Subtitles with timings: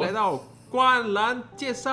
[0.00, 1.90] 来到灌篮介绍。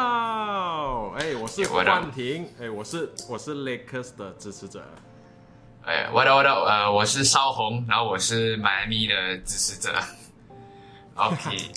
[1.17, 4.81] 哎，我是冠廷，哎，我是我是 Lakers 的支持者。
[5.83, 9.93] 哎，我的我的呃，我是邵红，然后我是迈阿密的支持者。
[11.17, 11.71] OK，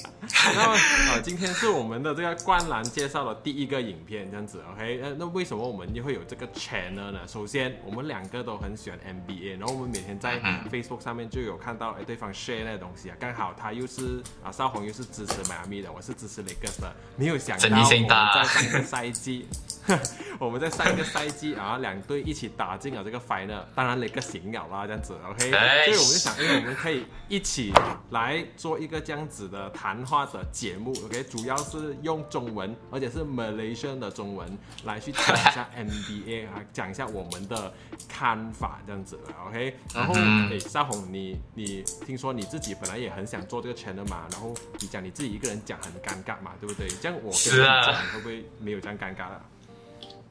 [0.55, 0.77] 那么
[1.13, 5.01] 呃，今天是我们的这个灌篮介绍的第一个影片，这样子，OK？
[5.03, 7.21] 那那为什么我们就会有这个 channel 呢？
[7.27, 10.39] 首先，我们两个都很喜欢 NBA，然后我们每天在
[10.71, 19.49] Facebook 上面就有看到哎对方 share 那东西啊，刚好他又是啊少红又是支持迈阿密的，我是支持雷克斯的，没有想到我们在上个赛季。
[20.39, 25.59] 我们在上一个赛季啊，两队一起打进了这个 final，当然了一个醒了啦，这样子，OK，所
[25.95, 27.73] 以我们就想，因为我们可以一起
[28.11, 37.73] 来做一个这样子的谈话的节目，OK，主要是用中文，而且是 Malaysian 的中文来去讲一下 NBA 啊，讲一下我们的
[38.09, 40.13] 看法这样子，OK，然后
[40.51, 46.89] 诶，沙红，你你听说你自己本来也很想做这个 channel 嘛，然后你讲你自己一个人讲很尴尬嘛，对不对？
[47.01, 49.41] 这样我跟你讲会不会没有这样尴尬了？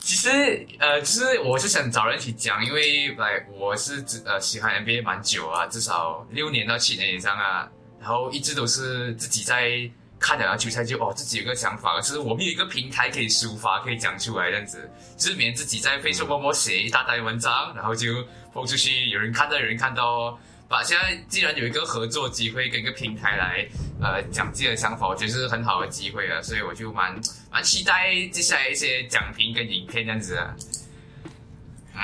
[0.02, 7.70] 其实，呃，就是我是想找人一起讲，因为来我是呃喜欢 NBA 蛮久啊，至少六年到七年以上啊，
[8.00, 20.40] 然后一直都是自己在看两场球赛就哦自己有个想法，就是我们有一个平台可以抒发，可以讲出来这样子，就是免自己在 Facebook 默默写一大堆文章，然后就抛出去，有人看到，有人看到。
[20.70, 23.68] 把现在既然有一个合作机会跟一个平台来，
[24.00, 27.20] 呃，讲自己的想法，我觉得是很好的机会啊，所以我就蛮
[27.52, 30.54] 蛮期待接下来一些讲评跟影片这样子啊。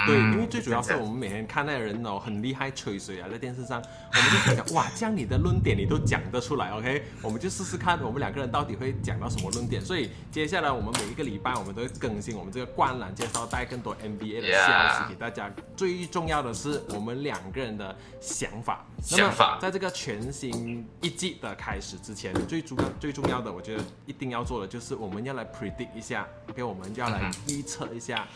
[0.06, 7.04] 对，因为最主要是我们每天看那个人哦，很厉害吹水啊，在电视上，我们就想想，哇，这样你的论点你都讲得出来，OK？
[7.22, 9.84] 我们就试试看，我们两个人到底会讲到什么论点。
[9.84, 15.52] 所以接下来我们每一个礼拜，我们都会更新我们这个灌篮介绍，带更多 NBA 的消息给大家。
[15.76, 18.86] 最重要的是我们两个人的想法。
[19.02, 19.58] 想法。
[19.62, 26.64] 在这个全新一季的开始之前，最主要最重要的，我觉得一定要做的就是我们要来 predict 一下，OK？
[26.64, 28.28] 我们要来预测一下。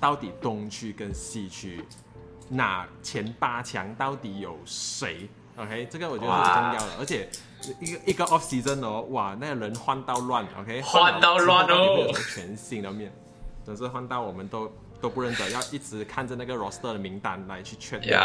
[0.00, 1.84] 到底东区跟西区
[2.48, 7.28] 哪前八强到底有谁？OK，这个我觉得很重要的，而且
[7.80, 13.10] 一个一个 off season 哦，哇，那个人换到乱，OK，换到乱哦，全新的面，
[13.64, 14.70] 总是换到我们都
[15.00, 18.16] 都不认得，要一直看着那个 roster 的名单来去确定。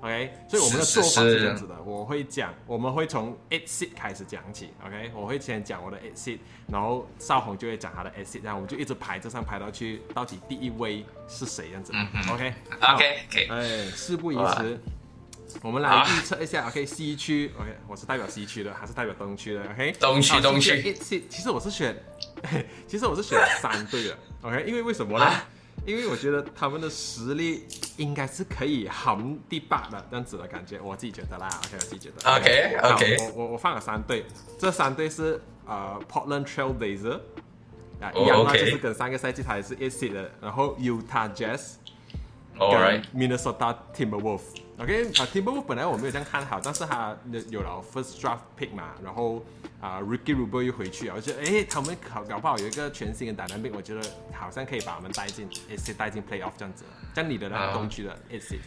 [0.00, 6.38] OK，所以我们的做法是这样子的，我会讲，我们会从 eight seed 开始讲起，OK，我会先讲我的 eight seed，
[6.68, 11.92] 然后少红就会讲他的 eight seed，然后我们就一直排这上排到去，到底第一位是谁这样子
[12.32, 14.80] ，OK，OK，OK，哎，事不宜迟，
[15.60, 21.94] 我们来预测一下，OK，西区，OK，我是代表西区的，还是代表东区的，OK，东区，东区，eight seed，其实我是选，
[22.88, 25.30] 其实我是选三队的，OK，因为为什么呢？
[25.86, 31.48] 因为我觉得他们的实力应该是可以横第八的这样子的感觉，我自己觉得啦。
[31.64, 32.36] OK，我自己觉得。
[32.36, 33.16] OK OK。
[33.34, 34.24] 我我我放了三队，
[34.58, 37.20] 这三队是呃 Portland Trail Blazers，
[38.00, 41.76] 啊一样那，就是跟上个赛季他也是 A C 的，然后 Utah Jazz，
[42.58, 44.60] 跟 Minnesota Timberwolves。
[44.80, 47.14] OK，啊，Timberwolves 本来我没有这样看好，但是他
[47.50, 49.44] 有了 First Draft Pick 嘛，然后
[49.78, 54.00] 啊，Ricky Rubio 又回去啊，我觉得哎，他们搞搞不好有一个全新的打篮兵，我觉得
[54.32, 56.84] 好像可以把我们带进 AC 带进 Playoff 这样子。
[57.14, 58.58] 像你的那东区的 AC，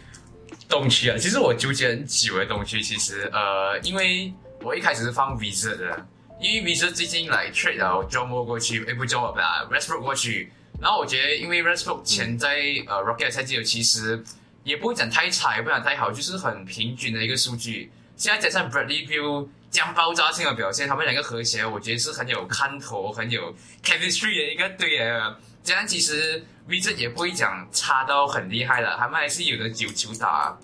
[0.69, 4.31] 东区啊，其实我纠结很久的东区，其实呃，因为
[4.61, 6.05] 我一开始是放 Visa 的，
[6.39, 14.23] 因为 Visa 最近来 trade 了 John Wall 过去，哎不 John Wall 吧，Westbrook 过去，然后我觉得因为 Westbrook 前在呃 Rocket 赛季有其实。
[14.63, 17.91] 也不会讲太差，也不讲太好，就是很平均的一个数据。
[18.15, 23.53] 现在加上 Bradley Beal 将爆炸性的表现，他们两个和谐，我觉得是很有看头、很有
[23.83, 25.35] chemistry 的一个队啊。
[25.63, 30.57] 这样其实 v i z 也不会讲差到很厉害了，他们还是有的九球打。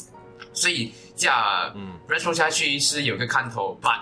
[0.53, 3.79] 所以这样，嗯 r e s t 下去是有个看头。
[3.81, 3.99] But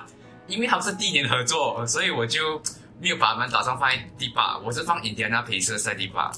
[0.47, 2.61] 因为他们是第一年合作，所以我就
[2.99, 6.31] 没有把他们打算放在第八，我是放 Indiana Pacers 在第八，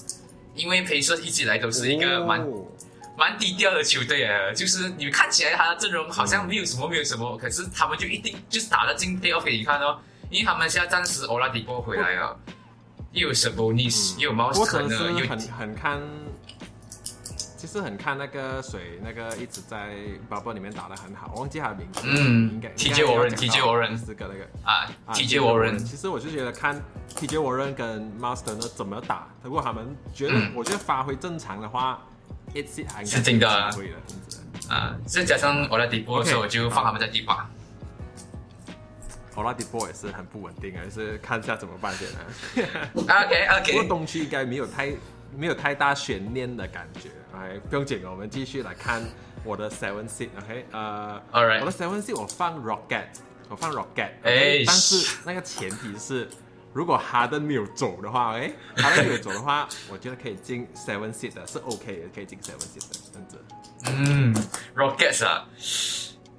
[0.53, 2.46] 因为 Pacers 一直以来都是一个蛮。
[3.19, 9.99] 蛮低调的球队啊，就是你们看起来他的阵容好像没有什么，没有什么，可是他们就一定就是打了进 playoff 给你看哦，
[10.29, 12.40] 因为他们现在暂时欧拉迪波回来了，
[13.11, 16.02] 又有 Sabonis，又有 m o u s 可能又很很看，
[17.58, 19.96] 其实很看那个谁，那个一直在
[20.29, 24.47] bubble 里面打的很好，我忘记他的名字，嗯，应该 TJ Warren，TJ Warren 四个那个。
[24.64, 26.82] 啊，TJ Warren，其实我就觉得看
[27.17, 32.02] TJ Warren 跟 Master 呢怎么打，如果他们觉得我觉得发挥正常的话。
[33.05, 33.49] 是真的
[34.69, 34.96] 啊！
[35.05, 37.49] 再加上我拉迪波，所以我就放他们在第八。
[39.35, 42.19] 欧拉迪波也是很不稳定啊，是看一下怎么办先啊。
[42.96, 43.72] OK OK。
[43.72, 44.91] 不过东区应该没有太
[45.35, 47.09] 没有太大悬念的感觉。
[47.34, 49.01] 哎，不用紧，我们继续来看
[49.43, 53.05] 我的 Seven Seat，OK，呃，我的 Seven Seat 我放 Rocket。
[53.47, 56.29] 我放 Rocket，哎但是那个前提是，
[56.79, 63.46] 如果哈登没有走的话，哎，哈登没有走的话，我觉得可以进 Seven Seed 的，是 OK 的，可以进 Seven Seed 的，这样子。
[63.85, 64.34] 嗯
[64.78, 65.46] ，Rockets 啊，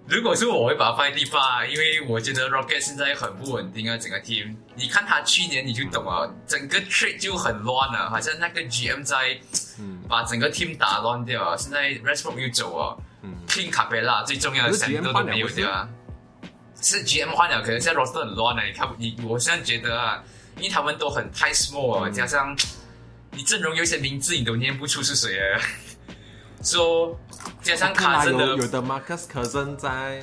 [0.09, 4.57] 如果是我，我会把它放在第八，因为我觉得 Rockets 现在很不稳定啊，整个 team。
[4.75, 9.39] 你看他去年你就懂了，整个 trade 就很乱了，好像那个 GM 在
[9.79, 11.55] 嗯把整个 team 打乱掉啊。
[11.55, 15.87] 现在 Westbrook 又走啊嗯，，King 卡贝拉最重要的三个都没有掉啊。
[16.83, 18.63] 是 GM 换了，可能现在 roster 很乱了。
[18.65, 20.23] 你看，你我现在觉得啊，
[20.57, 22.57] 因为他们都很太 small 啊，嗯加上
[23.33, 25.61] 你阵容有一些名字你都念不出是谁啊。
[26.63, 27.19] 说
[27.63, 30.23] 加上卡森的有有的 Marcus Cousin 在，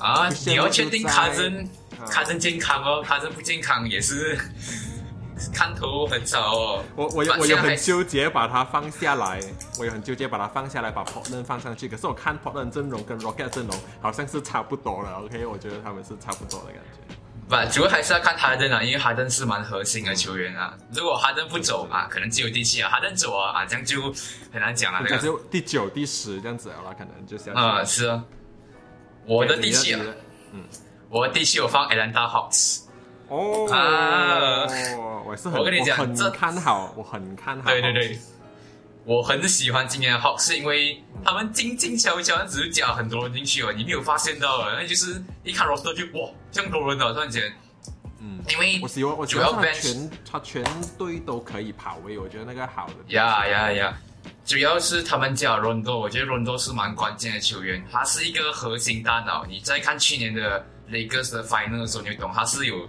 [0.00, 1.68] 啊，你要确定卡森
[2.00, 4.36] 啊卡森健康哦，卡森不健康也是
[5.52, 6.84] 看头很少哦。
[6.96, 9.40] 我我有我有很纠结把它放下来，
[9.78, 11.88] 我有很纠结把它放下来，把 Portland 放上去。
[11.88, 17.16] 可是我看 Portland 阵容跟 Rocket 阵容好像是差不多了，OK，我觉得他们是差不多的感觉。
[17.46, 20.74] 不，主要还是要看哈登啊，因为哈登是蛮核心的球员啊。
[20.92, 24.00] 如果哈登不走啊，可能只有第七啊；哈登走啊，啊，这样就
[24.50, 25.00] 很难讲啊。
[25.00, 28.24] 应该这个就第九、第十这样子了啦，可能就是要啊，是啊。
[29.26, 30.00] 我的第七啊
[30.52, 30.64] 嗯，
[31.10, 32.84] 我的第七我放 Atlanta Hawks。
[33.28, 34.66] 哦，啊
[35.26, 37.70] 我是很我跟你讲很这看好，我很看好。
[37.70, 38.18] 对对对，
[39.04, 47.52] 我很喜欢今年的 Hawks，是因为他们静静悄悄，只是加很多人进去哦，你没有发现到啊，那就是一看 roster 就哇，这样多人的突然间，
[48.20, 50.64] 嗯，因为我喜欢我喜主要欢他全他全
[50.98, 52.94] 队都可以跑位，我觉得那个好的。
[53.08, 53.98] 呀呀呀！
[54.46, 59.46] 主要是他们加 Rondo，我觉得 Rondo 是蛮关键的球员，他是一个核心大脑。
[59.46, 62.86] 你再看去年的 Lakers 的 Final 的时候，你会懂他是有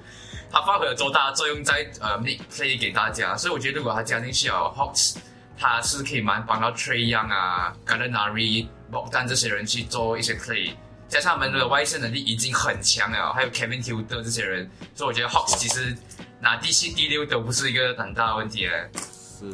[0.51, 3.35] 他发挥了多大的作用在呃 make play 给大家。
[3.35, 5.17] 所以我觉得如果他加进去了 Hawks，
[5.57, 10.73] 他是可以蛮帮到 Trey Young 啊、Gallinari、Bogdan 这些人去做一些 play。
[11.07, 15.95] 加上他们的外线能力已经很强了，还有 Kevin h u d e r 这些人，所以我觉得 Hawks 其实
[16.39, 18.89] 拿第七、第六都不是一个很大的问题嘞。
[18.95, 19.45] 是，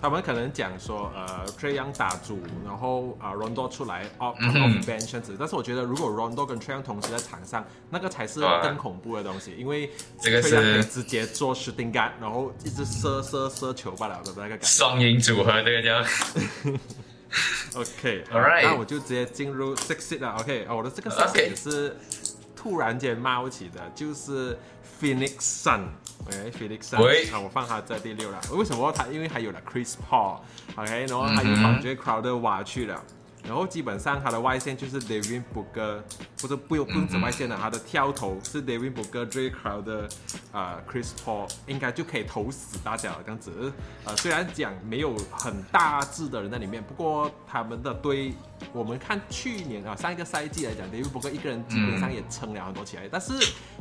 [0.00, 5.34] 他们可能讲说，呃 e n g 打主，然后啊、Rondo 出来 off off bench 这样子。
[5.38, 9.90] 但是我觉得，如果 Rondo 跟 t r e y o n g 同时在场上，那个才是更恐怖的东西，因为
[10.20, 14.66] 这个是直接做 shooting guard，然后一直射射射球罢了的那个感觉。
[14.66, 15.98] 双赢组合，这个叫
[17.74, 20.36] OK，All right，那我就直接进入 six seed 了。
[20.40, 21.94] OK，哦，我的这个 six 也是
[22.66, 24.58] 突然间冒起的，就是
[25.00, 25.82] Phoenix Sun。
[26.26, 28.40] OK，Phoenix Sun，喂啊，我放他在第六了。
[28.50, 29.06] 为什么他？
[29.06, 33.00] 因为还有了 Chris Paul，OK，、然后他又嗯哼把 J Crowder 挖去了。
[33.46, 36.00] 然后基本上他的外线就是 Devin Booker，
[36.40, 40.10] 不是不用不用指外线的，他的跳投是 Devin Booker、J Crowder、
[40.52, 43.72] 呃 Chris Paul，应该就可以投死大家了这样子。
[44.04, 48.34] 呃，虽然讲没有很大致的人在里面，不过他们的队，
[48.72, 53.32] 我们看去年啊上一个赛季来讲，Devin Booker 一个人基本上也撑了很多起来，但是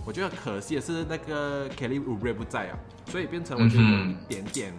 [0.05, 2.77] 我觉得可惜的是那个 Kelly Oubre 不在啊，
[3.07, 4.73] 所以变成我觉得有一点点。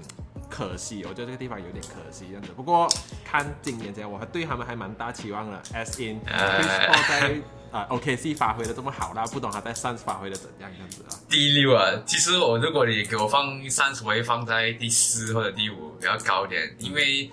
[0.48, 2.50] 可惜，我觉得这个地方有点可惜这样子。
[2.54, 2.88] 不过
[3.25, 5.62] 看今年这样，我还对他们还蛮大期望的。
[5.72, 7.40] As in 呃 Chris Paul 在
[7.72, 11.12] 啊、OKC 发挥的这么好啦，不懂他在 Suns 发挥的怎样这样子啊？
[11.28, 11.93] 第六啊。
[12.06, 17.31] 其实我如果你给我放三十，我会放在第四或者第五比较高一点，因为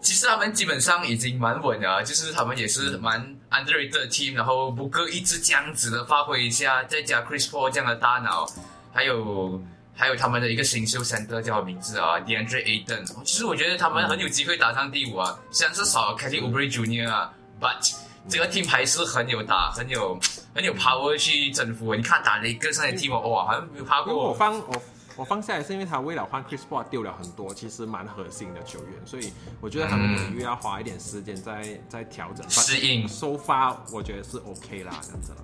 [0.00, 3.20] 其实他们基本上已经蛮稳了，就是他们也是蛮
[3.50, 8.50] underrated 的 team，然后不过一直这样子的发挥一下，再加 Chris Paul 这样的大脑，
[8.92, 9.62] 还有。
[9.98, 13.04] 还有他们的一个新秀 center 叫名字啊，DeAndre Ayton。
[13.24, 17.10] 其实我觉得他们很有机会打上第五啊，虽然是少了 Kelly Oubre Jr.
[17.10, 17.96] 啊，but
[18.28, 20.16] 这个 team 还是很有打，很有
[20.54, 21.92] 很有 power 去征服。
[21.96, 24.82] 你看打雷克上的 team 哦哇，好像没有怕因为我我
[25.16, 35.38] 我放下来是因为他为了换 Chris Paul 丢了很多，其实蛮核心的球员，所以我觉得他们可能又要花一点时间在在调整适应 So far 我觉得是 OK 啦，这样子了。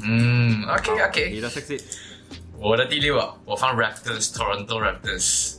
[0.00, 1.82] 嗯，OK OK 你的 sexy
[2.58, 5.56] 我的第六啊，我放 Raptors，Toronto Raptors。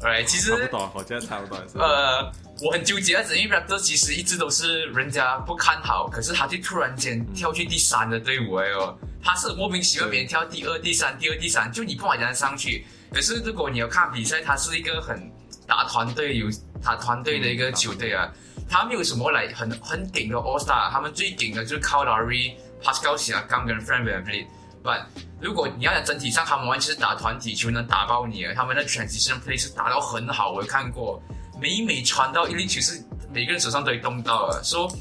[0.00, 1.78] Alright，其实差不多，我觉得差不多也是。
[1.78, 2.32] 呃，
[2.62, 12.86] 我很纠结啊，因为 Raptors 其实一直都是人家不看好，可是他就突然间跳去第三的队伍哎哦，他是莫名其妙别人跳第二、第三、第二、第三，就你不管怎样上去。
[13.12, 15.30] 可是如果你要看比赛，他是一个很
[15.66, 16.46] 打团队、有
[16.82, 18.32] 打团队的一个球队啊，
[18.70, 24.46] 他没有什么来很很顶的 All Star，他们最顶的就是 Kyle Lowry、Pascal Siakam 跟 Fred VanVleet。
[24.82, 25.02] But
[25.40, 28.54] 如果你要在整体上，他们完全是打团体球，能打爆你的。
[28.54, 31.22] 他们的 transition play 是打到很好，我看过，
[31.60, 34.64] 每每传到一粒球是每个人手上都会动到的。
[34.64, 34.96] 说、so,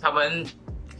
[0.00, 0.46] 他们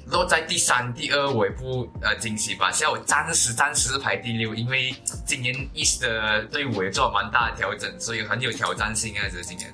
[0.06, 2.72] 落在第三、第二，我也不呃惊喜吧。
[2.72, 4.94] 现在我暂时暂时是排第六，因为
[5.24, 9.72] 今年 East 的队伍也做了蛮大的调整，所以很有挑战性啊，这今年。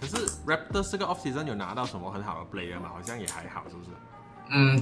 [0.00, 2.88] 可是 Raptors 这个 off season 有拿到什么很好的 player 吗？
[2.88, 3.90] 好像也还好，是不是？
[4.50, 4.80] 嗯，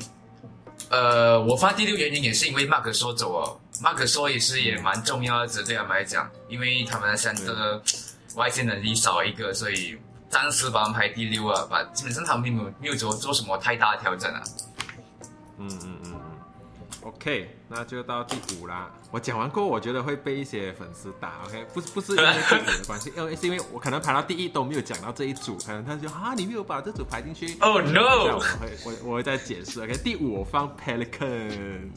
[0.90, 7.82] 呃，我发第六原因也是因为马克说走哦，马克说也是也蛮重要的，对他们来讲，因为他们的三个
[8.34, 9.98] 外线能力少一个，所以
[10.28, 14.42] 暂时把他们排第六啊，把基本上他们并没有没有做做什么太大的调整啊。
[15.58, 16.11] 嗯嗯嗯嗯
[17.02, 18.90] ，OK，那就到第五啦。
[19.10, 27.56] 我讲完过后，我觉得会被一些粉丝打，OK，不是不是因为 这组的关系，因为是因为我可能排到第一都没有讲到这一组，可能他就啊，你没有把这组排进去。
[27.60, 28.36] Oh no！
[28.36, 31.90] 我会我我会再解释，OK，第五我放 Pelicans。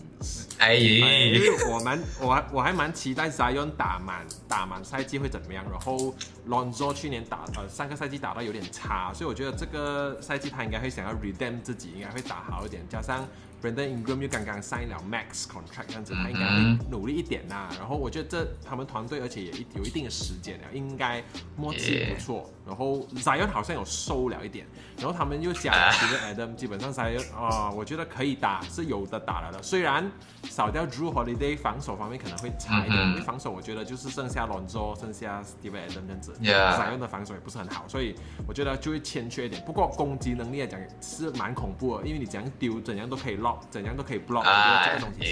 [0.57, 6.15] 哎，因为我蛮我还我还蛮期待 Zion 打满打满赛季会怎么样，然后
[6.47, 13.27] Lonzo 去年打呃上个赛季打到有点差，所以我觉得这个赛季他应该会想要 redeem 自己，应该会打好一点，加上
[13.65, 21.23] Brandon Ingram 又刚刚 sign 了 max contract 这样子，他应该会努力一点呐、然后我觉得这他们团队而且也一有一定的时间了，应该
[21.55, 22.49] 默契不错。
[22.65, 24.65] 然后 Zion 好像有收了一点，
[24.97, 29.61] 然后他们又加了 Steven Adam，基本上 Zion 啊、我觉得可以打，是有的打了的。
[29.61, 30.09] 虽然
[30.43, 38.15] 少掉 Drew Holiday 防守方面可能会差一点，嗯因为防守我觉得就是剩下 Lonzo，剩下 Steven Adam 这样子 Yeah Zion 的防守也不是很好，所以
[38.47, 39.61] 我觉得就会欠缺一点。
[39.63, 45.23] 不过攻击能力来讲是蛮恐怖的，因为你怎样丢，怎样都可以 lock，怎样都可以 block，、我觉得这个东西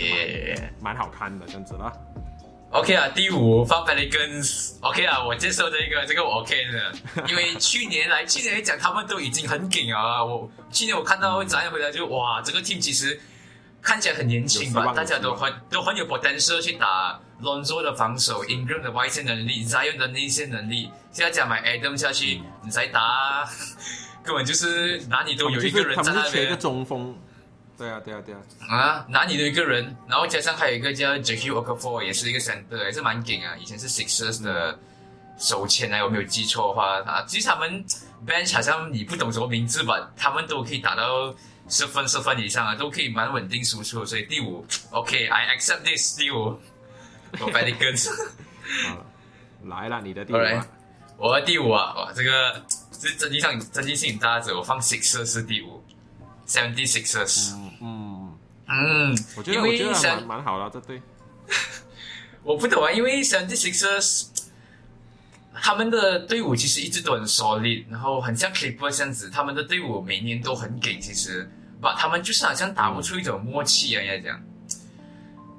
[0.55, 1.91] 是蛮好看的这样子啦。
[2.73, 4.73] OK 啊，第五放 Pelicans。
[4.81, 6.91] OK 啊，我接受这个，这个我 OK 的，
[7.29, 10.25] 因为去年来，去年来讲他们都已经很紧了啊。
[10.25, 13.19] 我去年我看到早上回来就哇，这个 team 其实
[13.79, 23.47] 看起来很年轻吧，有希望大家都很都很有 potential 去打 Lonzo 的防守，Ingram 的外线能力，Zion 的内线能力，现在加买 Adam 下去，你再打，
[24.25, 26.55] 根本就是哪里都有一个人在那边们缺一个。
[26.55, 27.15] 中锋。
[27.77, 28.39] 对啊，对啊，对啊。
[28.67, 33.55] 啊，哪里的一个人，然后加上还有一个叫 Jackie Okafor，也是一个 center，也是蛮劲啊。
[33.59, 34.77] 以前是 Sixers 的
[35.37, 37.83] 手签啊，我没有记错的话，啊，其实他们
[38.25, 41.33] bench 好像你不懂什么名字吧，他们都可以打到
[41.67, 44.05] 十分、十分以上啊，都可以蛮稳定输出。
[44.05, 46.59] 所以第五，OK，I、accept this 第五，
[47.39, 48.09] 我 Pelicans。
[49.65, 50.37] 来了，你的第五。
[51.17, 55.82] 我的第五啊，哇，这个是争议上争议性很大的，我放 Sixers 是第五
[56.47, 57.53] ，Seventy Sixers。
[57.53, 61.01] 嗯嗯，嗯，我觉得我觉得像蛮蛮好的，这对。
[62.43, 64.27] 我不懂啊，因为 Seventy Sixers
[65.53, 74.41] 他们的队伍其实一直都很 solid，然后很像 Clippers 这样子，他们的队伍每年都很给，其实，把他们就是好像打不出一种默契啊，应该讲。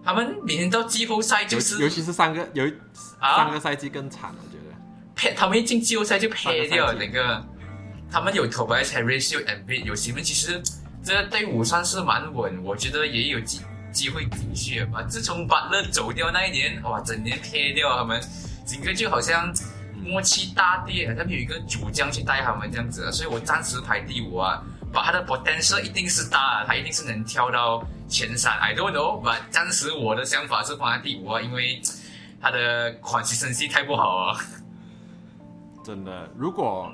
[0.04, 2.64] 他们每年到季后赛就是尤其是上个有
[3.18, 4.74] 啊上个赛季更惨，我觉得。
[5.16, 7.46] 패， 他们一进季后赛就패掉上个赛季整个。
[8.14, 10.62] 他们有 Tobias Harris，有 m b i 有兴奋其实
[11.02, 15.02] 这队伍算是蛮稳，我觉得也有机机会继续吧。
[15.02, 18.22] 自从巴勒走掉那一年，哇，整年撇掉他们，
[18.64, 19.52] 整个就好像
[20.00, 24.62] 默契大跌，好像有一个主将去带他们这样子，所以我暂时排第五啊。
[24.92, 28.56] 把他的 potential 一定是大，他一定是能跳到前三。
[28.60, 31.82] I don't know，but 暂时我的想法是放在第五啊，因为
[32.40, 34.38] 他的款式身系太不好啊。
[35.84, 36.92] 真的，如果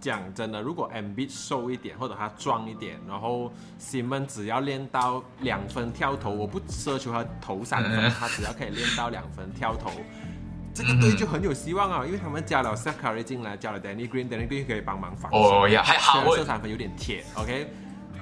[0.00, 9.90] 讲真的，如果 M B 瘦一点，或者他壮一点，然后 Simon 只要练到两分跳投，我不奢求他投三分，嗯他只要可以练到两分跳投，
[10.74, 15.36] 这个队就很有希望啊，因为他们加了 Seth Curry 进来，加了 Danny Green，Danny Green 可以帮忙防守。
[15.36, 17.70] 哦呀，还好射三分有点铁，OK。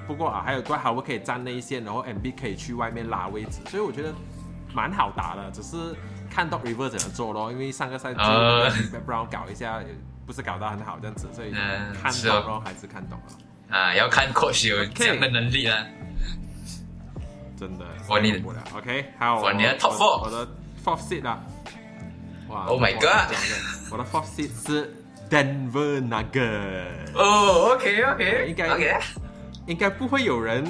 [0.07, 4.13] 不过啊，还有 Dwight Howard 可以站内线，然后 MB 可以去外面拉位置，所以我觉得
[4.73, 5.51] 蛮好打的。
[5.51, 5.95] 只是
[6.31, 8.71] 看 Doc River 怎么做咯，因为上个赛季呃
[9.07, 9.83] Brown 搞一下，
[10.29, 13.19] 不是搞得很好这样子，所以嗯看懂咯，还是看懂
[13.71, 15.87] 了，啊，要看 coach 有这样的能力啊。
[17.59, 17.87] 真的。
[18.07, 20.47] 我你的不了，OK，好，我你的 top four 我的
[20.85, 21.41] fourth seed 啊，
[22.49, 23.35] 哇 Oh my god
[23.91, 24.95] 我的 fourth seed 是
[25.31, 27.15] Denver Nuggets。
[27.15, 28.97] 哦，OK OK，应该 OK，
[29.67, 30.63] 应该不会有人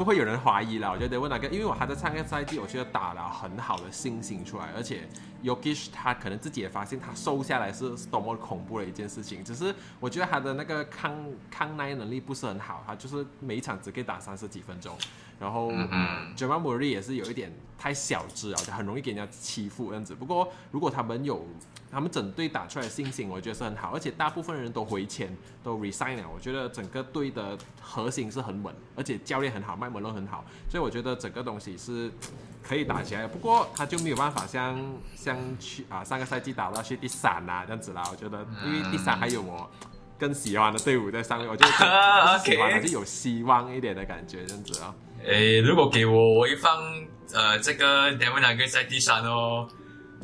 [0.00, 0.90] 不会有人怀疑了。
[0.90, 5.06] 我觉得问哪个，因为我还在上个赛季，我觉得打了很好的信心出来，而且
[5.44, 9.44] Yokish 他可能自己也发现他瘦下来是是多么恐怖的一件事情。
[9.44, 11.14] 只是我觉得他的那个抗
[11.50, 14.96] 抗耐能力不是很好，他就是每一场只可以打三十几分钟。
[15.40, 20.14] 然后嗯嗯 j a m a m u r r y 也是有一点太小只了，就很容易给人家欺负这样子。
[20.14, 21.44] 不过如果他们有
[21.90, 32.12] 他们整队打出来的信心，我觉得是很好，而且大部分人都回签都 resign 了，我觉得整个队的核心是很稳，而且教练很好，麦门龙很好，所以我觉得整个东西是
[32.62, 33.28] 可以打起来的。
[33.28, 34.78] 不过他就没有办法像
[35.16, 39.68] 像去啊上个赛季打到去第三啊这样子啦，我觉得因为第三还有我。
[40.20, 44.94] 更喜欢的队伍在上面，我觉得更不是喜欢，还是有希望一点的感觉，这样子啊、
[45.26, 46.78] 诶，如果给我，我会放
[47.34, 49.68] 呃这个 d e v o n 那个在第三哦。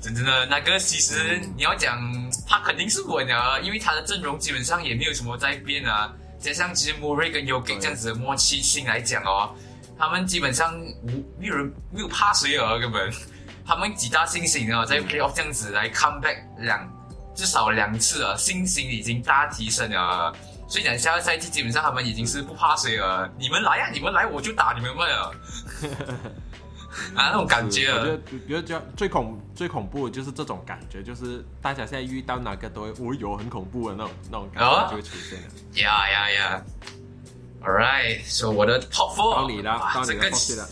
[0.01, 1.99] 真的那个其实你要讲，
[2.47, 6.13] 他肯定是稳啊，因为他的阵容基本上也没有什么在变啊。
[6.39, 9.51] 加上其实 Murray 跟 y o g i 这样子的默契性来讲哦，
[9.99, 13.11] 他们基本上无没有人没有怕谁啊，根本
[13.67, 16.87] 他们几大信心啊，在 playoff 这样子来 come back 两
[17.35, 20.33] 至少两次啊，信心已经大提升了。
[20.69, 25.05] 所以讲下个赛季基本上他们已经是不怕谁了，你们来呀，你们来我就打你们嘛
[27.15, 27.91] 啊，那种感觉。
[27.93, 28.05] 我觉
[28.55, 35.47] 得，觉得最恐最恐怖的就是这种感觉，就是大家现在遇到哪个都会，我有很恐怖的那种那种感觉就会出现了。
[35.75, 36.63] 呀呀呀
[37.63, 40.69] ！All right，so 我的 top four 到你了，到你了，了。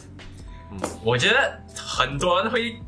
[0.72, 2.80] 嗯，我觉得很多人会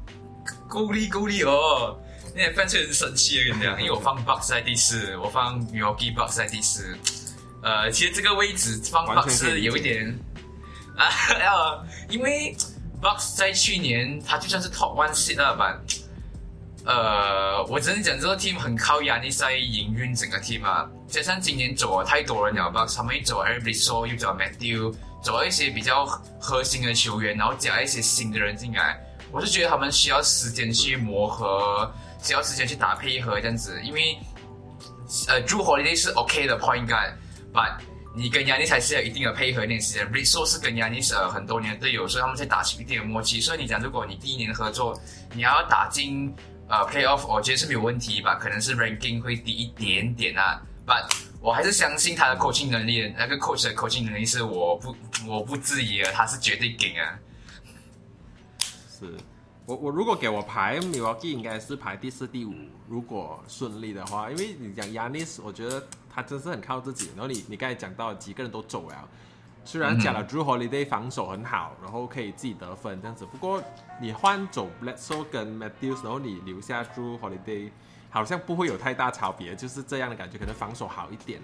[0.67, 1.99] 孤立孤立哦。
[2.37, 6.95] 那些 fans 很生气，跟你讲，因为我放 box 在第四，我放 Milwaukee box 在第四。
[7.63, 10.07] 呃，其实这个位置放 box 有一点
[10.99, 11.09] 啊，
[11.41, 12.55] 要因为
[13.01, 15.81] box 在去年他就算是 top one seed 了吧。
[16.85, 20.87] 呃，我只能讲这个 team 很靠压力在营运整个 team 啊。
[21.09, 26.05] 加上今年走了太多人了，box 他们一走 e v e r y s o 又走 Matthew，走了一些比较
[26.39, 29.01] 核心的球员，然后加一些新的人进来，
[29.33, 31.91] 我是觉得他们需要时间去磨合。
[32.27, 34.19] 需要时间去打配合这样子，因为
[35.29, 37.77] 呃，朱火力是 OK 的 point guard，but
[38.17, 40.05] 你跟亚尼才是有一定的配合一点时间。
[40.11, 43.41] r i s o 是跟亚尼是很多年的队友，所以他们在打起一定的默契。
[43.41, 45.01] 所以你讲，如果你第一年合作，
[45.35, 46.35] 你要打进
[46.69, 48.35] 呃 playoff，我觉得是没有问题吧？
[48.35, 51.05] 可能是 ranking 会低一点点啊，but
[51.41, 54.97] 我还是相信他的 coaching 能力，那个 coach 的 coaching 能力是我不
[55.29, 57.15] 我不质疑的，他是绝对顶啊。
[58.99, 59.15] 是。
[59.67, 62.55] 我我如果给我排 m i l w a k e e 应该是排第四、第五。
[62.89, 67.11] 如果顺利的话，因为你讲 Yanis，我觉得他真是很靠自己。
[67.17, 69.09] 然后你你刚才讲到几个人都走了，
[69.65, 73.61] 虽然讲了 Drew Holiday 防守很好，然后可以自己得分这样子，不过
[74.01, 77.71] 你换走 Bledsoe 跟 Matthews，然后你留下 Drew Holiday，
[78.09, 81.41] 好像不会有太大差别，就是这样的感觉，可能防守好一点。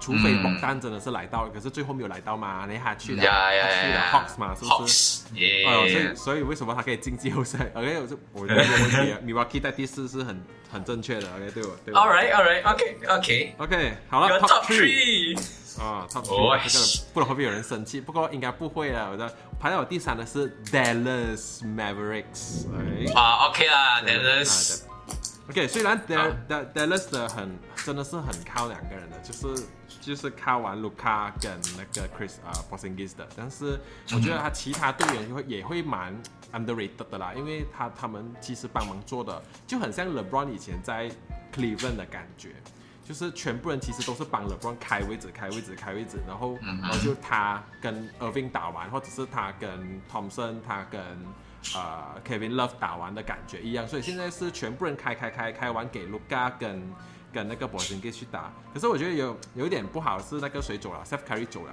[0.00, 2.66] 除非榜单真的是来到了，可是最后没有来到嘛？
[2.68, 5.24] 那他去了，他去了 Hawks 嘛，是不是？
[5.66, 11.28] 哦，所以所以为什么他可以进季后赛？OK，我就我这个问题，Milwaukee 在第四是很很正确的。
[11.36, 11.94] OK，对我对。
[11.94, 15.38] All right, all right, OK, OK, OK，好了，Top Three
[15.80, 18.00] 啊，Top Three，这个不知道会不会有人生气？
[18.00, 19.10] 不过应该不会了。
[19.10, 22.66] 我的排在我第三的是 Dallas Mavericks。
[23.14, 24.87] 啊，OK 啦，Dallas。
[25.48, 26.36] OK，虽然 Dal
[26.74, 29.66] Dallas 的很真的是很靠两个人的，就是
[30.00, 33.80] 就是靠完 Luka 跟那个 Chris 啊 Porzingis 的，但是
[34.12, 36.14] 我觉得他其他队员会也会蛮
[36.52, 41.10] underrated 的啦，因为他他们其实帮忙做的就很像 LeBron 以前在
[41.54, 42.50] Cleveland 的感觉，
[43.02, 49.70] 就是全部人其实都是帮 LeBron 开位置、开位置、开位置，然后然后就他跟 Irving 打完，或者是他跟
[50.12, 51.00] Thompson，他跟
[51.74, 56.92] 呃，Kevin Love 打完的感觉一样，所以现在是全部人开开开开完给 Luka 跟
[57.32, 58.52] 跟那个 b o s i n g i 去打。
[58.72, 61.72] 可是我觉得有有一点不好是那个谁走了，Seth Curry 走了。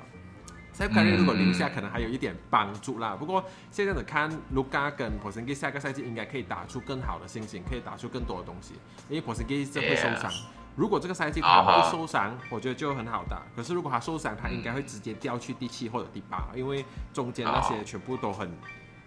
[0.74, 3.16] Seth Curry 如果留下，可能还有一点帮助啦。
[3.16, 8.74] 不过现在的看 Luka 跟 b o s i n g 下个赛季应该可以打出更好的心情，可以打出更多的东西。
[9.08, 10.30] 因为 b o s i n g 是会受伤，
[10.76, 13.44] 如果这个赛季他不受伤，我觉得就很好打。
[13.56, 18.52] 可是如果他受伤，他应该会直接掉去第七或者第八，因为中间那些全部都很。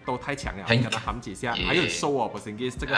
[0.08, 2.96] 都太强了，跟他喊几下，还有收哦，不是 g i s 这个，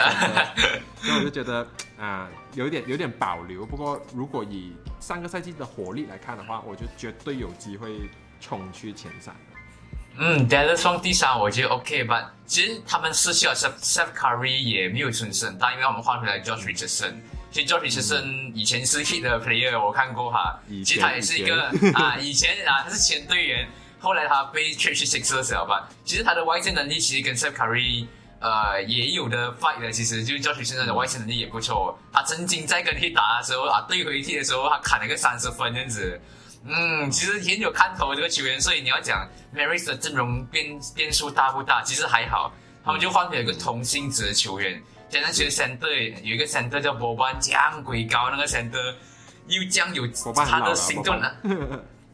[0.95, 1.67] 所以我就觉得
[1.99, 3.65] 啊，有一点有点保留。
[3.65, 4.71] 不过如果以
[5.01, 9.35] 上个赛季的火力来看的话，我就绝对有机会冲去前三
[10.17, 12.31] 嗯 d a l l a s 放第三，我觉得 OK 吧。
[12.45, 17.15] 其实他们失去了 Seth Curry 也没有损失很大，因为我们换回来 Josh Richardson。
[17.51, 20.57] 其实 Josh Richardson 以前是 Hit 的 Player，我看过哈。
[20.69, 23.67] 其实他也是一个啊，以前啊他是前队员。
[24.01, 25.87] 后来他被 trade 去 Sixers 了吧？
[26.03, 28.07] 其实他的外线能力其实跟 Steph Curry
[28.39, 31.95] 呃也有的 fight 的，其实就教学现在的外线能力也不错。
[32.11, 36.19] 他曾经在跟你打的时候啊，对回踢的时候，他砍了个三十分这样子。
[36.65, 38.59] 嗯，其实很有看头这个球员。
[38.59, 41.83] 所以你要讲 Maris 的阵容变变数大不大？
[41.83, 42.51] 其实还好，
[42.83, 44.81] 他们就换了一个同性质的球员。
[45.09, 48.95] 现在其实 Center 有一个 Center 叫波班，降鬼高那个 Center
[49.47, 51.31] 又将有他的行动呢。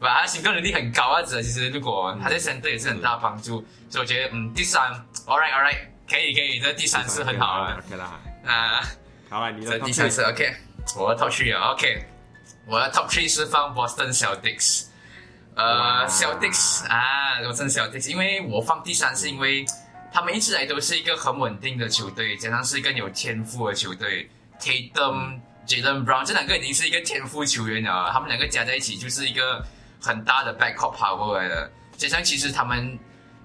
[0.00, 1.22] 哇，他行动能力很高啊！
[1.22, 4.92] 子其实如果他在身队也是很大帮助，所以我觉得嗯，第三
[5.26, 7.82] ，all right all right，可以可以，这第三是很好了。
[7.84, 8.80] OK 啦，啊，
[9.28, 10.54] 好了，你的第三是 OK，
[10.96, 12.04] 我的 top three 啊，OK，
[12.68, 14.84] 我的 top three 是放 Boston Celtics，
[15.56, 19.64] 呃，Celtics 啊，我真 Celtics，因为我放第三是因为
[20.12, 24.30] 他们一直来都是一个很稳定的球队，加上是一个有天赋的球队
[24.60, 29.66] ，Tatum、Jalen Brown 这两个已经是一个天赋球员了，他们两个加在一起就是一个。
[30.00, 32.98] 很大的 backup power 的，加上其实他们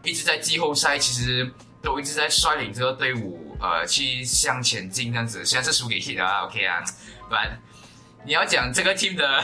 [0.04, 5.44] 一直在季后赛，其实都一直在率领这个队伍，呃，去向前进这样子。
[5.46, 6.84] 虽然是输给 Heat 啊，OK 啊，
[7.28, 7.60] 不然
[8.26, 9.44] 你要讲这个 team 的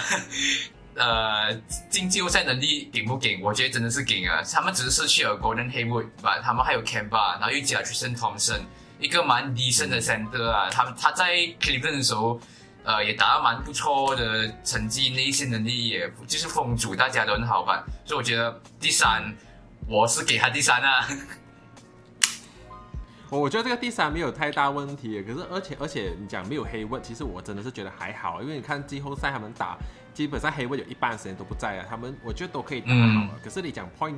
[0.96, 1.54] 呃
[1.90, 3.42] 进季后赛能力顶不顶？
[3.42, 4.42] 我觉得真的是顶啊！
[4.54, 8.62] 他们只是失去了 Golden Hayward 吧，他们还有 c a m b a 然后又加 Tristan Thompson，
[9.00, 10.70] 一个蛮低声的 center 啊。
[10.70, 12.40] 他他在 Cleveland 的时候，
[12.84, 17.84] 呃，也打得蛮不错的成绩，内线能力也就是风阻，大家都很好吧。
[18.06, 19.36] 所以我觉得第三，
[19.88, 21.08] 我是给他第三啊。
[23.30, 29.78] 我 我觉得这个第三没有太大问题，可是而且而且你讲没有黑问，其实我真的是觉得还好，因为你看季后赛他们打，
[30.14, 33.40] 基本上黑问有一半时间都不在啊，他们我觉得都可以打好了。
[33.44, 34.18] 可是你讲 point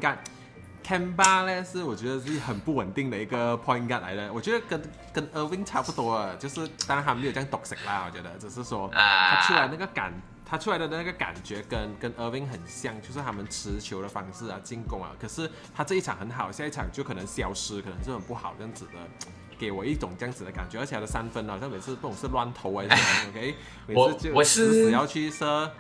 [0.82, 4.82] guard，Kemba 呢是我觉得是很不稳定的一个 point guard 来的，我觉得跟
[5.14, 10.14] 跟 Irving 差不多啊，就是当然他没有这样 toxic 啦，我觉得只是说他出来那个感。
[10.44, 15.12] 他出来的那个感觉跟跟 Irving 很像，就是他们持球的方式啊，进攻啊。
[15.18, 20.78] 可是他这一场很好，下一场就可能消失，可能是很不好这样子的，给我一种这样子的感觉。
[20.78, 23.56] 而且他的三分好像每次不懂是乱投还是什么，OK？
[23.96, 25.72] 我我是要去射。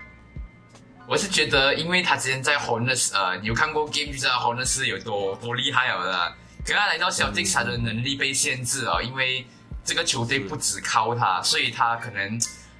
[1.07, 6.33] 我是觉得，因为他之前在 Hornets，呃，有看过 game 就知道 Hornets 有多多厉害了的。
[6.65, 9.45] 可他来到小迪他的能力被限制啊，因为
[9.83, 12.39] 这个球队不只靠他，所以他可能。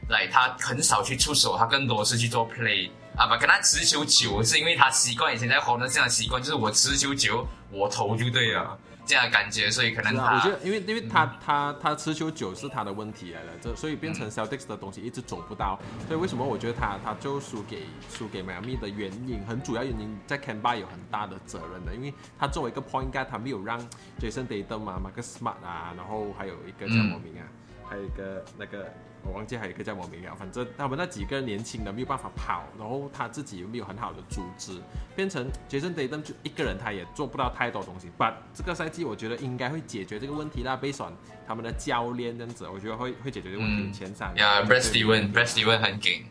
[0.09, 23.79] 来，他很少去出手，他更多是去做 play 啊，把跟他持球久，是因为他习惯以前在红的这样的习惯，就是我持球久，我投就对了，这样的感觉，所以可能他，我觉得，因为因为他他他持球久是他的问题来了，这所以变成 Celtics 的东西一直走不到，所以为什么我觉得他他就输给输给迈阿密的原因，很主要原因在 Kemba 有很大的责任的，因为他作为一个 point guard，他没有让
[24.19, 27.43] Jason Tatum 啊，Marcus Smart 啊，然后还有一个叫什么名啊，
[27.91, 28.91] 还有一个那个。
[29.23, 34.81] 我忘记还有一个叫什么名了，反正他们那几个年轻的没有办法跑，然后他自己又没有很好的组织，
[35.15, 38.09] 变成杰森·德登就一个人，他也做不到太多东西。
[38.17, 41.15] But 这个赛季我觉得应该会解决这个问题啦，贝爽
[41.47, 43.91] 他们的教练这样子，我觉得会会解决这个问题。
[43.95, 46.25] 前三呀，Brad Stevens，Brad Stevens 很劲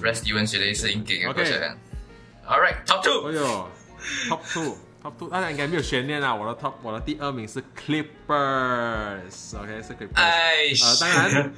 [0.00, 1.24] ，Brad Stevens 绝对是很劲。
[1.28, 3.28] OK，All right，Top Two。
[3.28, 3.68] 哎呦
[4.28, 4.40] ，Top
[5.02, 10.14] Two，Top Two，大家应该没有悬念啊，我的 Top，我的第二名是 Clippers，OK，是 Clippers。
[10.14, 11.52] 哎，呃，当然。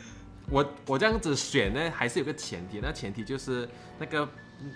[0.50, 3.66] 我我这样子选呢，还是有个前提，那前提就是
[3.98, 4.28] 那个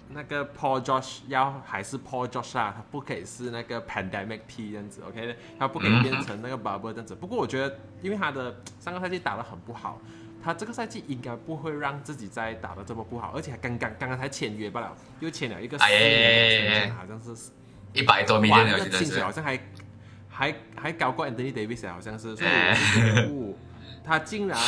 [0.09, 7.15] 那个 Paul Josh 要还是 Paul Josh 啊，他不可以是那个 Pandemic T 这样子，OK，他不可以变成那个 Bubble 这样子。
[7.15, 10.01] 不过我觉得，因为他的上个赛季打得很不好，
[10.43, 17.37] 他这个赛季应该不会让自己再打得这么不好，而且还刚刚刚刚才签约罢了，又签了一个四年，好像是
[17.99, 19.61] 一百多米的薪水，好像还
[20.29, 23.55] 还还高过 Anthony Davis，好像是，所以
[24.05, 24.59] 他竟然。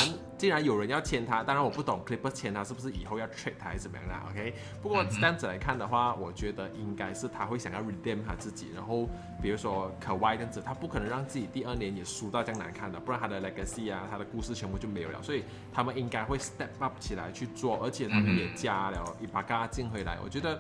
[0.41, 9.07] 竟然有人要签他，当然我不懂 Clippers 签他是不是以后要 trade 他还是怎么样啦？OK，不过这样子来看的话，我觉得应该是他会想要 redeem 他自己，然后
[9.43, 15.23] 比如说可 Y 这样子，他不可能让自己第二年也输到这样难看的，不然他的 legacy 啊，他的故事全部就没有了。
[15.23, 20.59] 所以他们应该会 step up 起来去做，而且他们也加了伊巴嘎进回来，我觉得。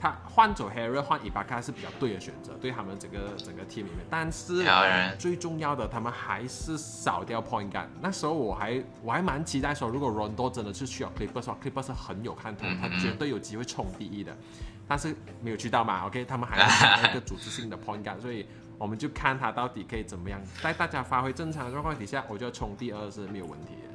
[0.00, 3.98] 他换走 Harry 换伊巴卡是比较对的选择，对他们整个整个 team 里面。
[4.08, 4.64] 但是
[5.18, 7.86] 最重要的，他们还是少掉 point guard。
[8.00, 14.36] 那时候我还我还蛮期待说，如果 Rondo 真的是去了 Clippers，Clippers 是很有看头，他绝对有机会冲第一的。
[14.86, 18.46] 但是没有去到嘛，OK，他们还是一个组织性的 point guard，所以
[18.78, 23.88] 我们就看他到底可以怎么样，在大家发挥正常的状况底下，我觉得冲第二是没有问题的。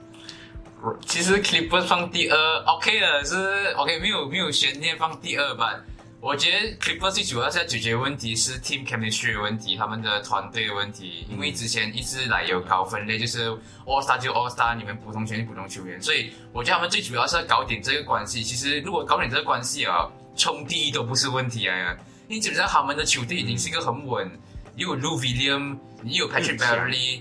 [1.08, 5.80] 其实 Clippers 放第二 OK 的，是 OK，没有没有悬念放第二吧。
[6.24, 11.28] 我觉得 Clippers 最主要是要解决问题是 team chemistry 的问题，他们的团队的问题。
[11.30, 13.50] 因为之前一直来有高分类，就是
[13.86, 16.02] All Star 就 All Star，你们普通球员普通球员。
[16.02, 18.42] 所以我觉得他们最主要是要搞点这个关系。
[18.42, 21.76] 其实如果搞点这个关系啊，冲第一都不是问题啊。
[22.30, 24.32] 因为基本上他们的球队已经是一个很稳，
[24.78, 27.20] 又有 Lou William，你有 Patrick Beverly，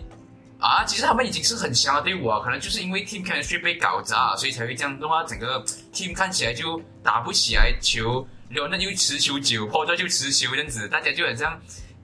[0.61, 2.38] 啊，其实他们已经是很强的队伍啊。
[2.38, 5.61] 可能就是因为 team chemistry 被搞砸，所以才会这样的话，整个
[5.93, 8.25] team 看起来就打不起来球。
[8.53, 11.59] 有那就持球久，或者就持球这样子，大家就很像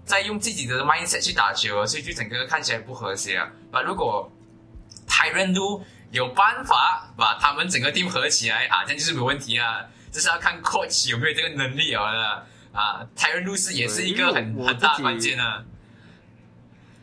[0.05, 3.51] 在用自己的 mindset 去打球，所以就整个看起来不和谐啊。
[3.71, 4.33] 把如果
[5.07, 9.85] 泰伦路有办法把他们整个 team 合起来啊，这样就是没问题啊。
[10.11, 12.43] 这是要看 coach 有没有这个能力啊。
[12.73, 15.63] 啊，泰伦路是也是一个很很大关键啊。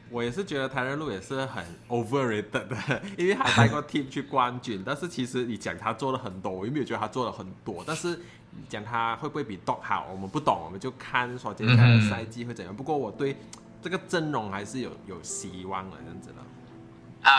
[0.10, 8.20] 我也是觉得泰伦路也是很 overrated 的， 因为他带过 team 去冠军，但是其实你讲他做了很多，我又没有觉得他做了很多，但是。
[8.68, 12.76] 讲他会不会比 Dog 好，我们不懂，我们就看说接下来的赛季会怎样。
[12.76, 13.36] 不过我对
[13.82, 16.36] 这个阵容还是有有希望的，这样子的。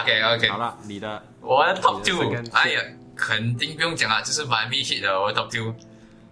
[0.00, 2.80] OK OK，好了，你的我的 Top Two，哎呀，
[3.14, 5.74] 肯定不用讲了，就是蛮密切的，我的 Top Two。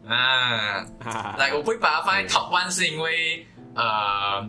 [0.07, 0.11] 嗯，
[1.39, 4.49] 来，我会把它放在 Top One，是因为呃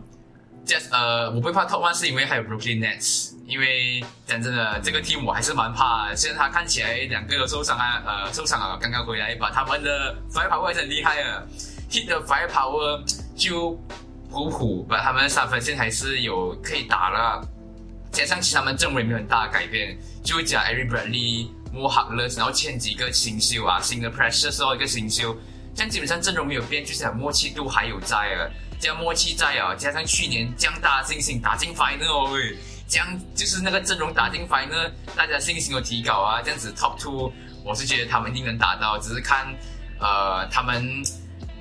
[0.66, 6.14] just 呃，我不怕 Top One 是因为还有 Brooklyn Nets，因为讲真的，这个 team 我还是蛮怕。
[6.16, 11.44] 现在他看起来两个都受伤啊，呃，受伤了，刚刚回来，把他们的 firepower 还是很厉害啊
[11.90, 13.02] ，hit 的 firepower
[13.36, 13.80] 就
[14.30, 17.48] 普普，把他们三分线还是有可以打了。
[18.12, 25.36] 加上其实他们阵容也没有很大的改变，就加 Eric Bradley、Mo Harkless，然后签几个新秀啊，新的 Precious 哦一个新秀，
[25.76, 28.50] 这样基本上阵容没有变，就是默契度还有在啊。
[28.80, 32.56] 加默契在啊，加上去年将大家信心打进 final，喂，
[32.88, 37.32] 这样就是那个阵容打进 final，大家信心有提高啊，这样子 top two，
[37.64, 39.48] 我是觉得他们一定能打到，只是看
[40.00, 41.04] 呃他们